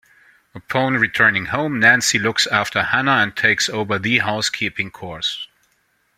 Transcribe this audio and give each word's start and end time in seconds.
Upon 0.55 0.95
returning 0.95 1.45
home, 1.45 1.79
Nancy 1.79 2.17
looks 2.17 2.47
after 2.47 2.81
Hannah 2.81 3.17
and 3.17 3.35
takes 3.37 3.69
over 3.69 3.99
the 3.99 4.17
housekeeping 4.17 4.89
chores. 4.91 5.47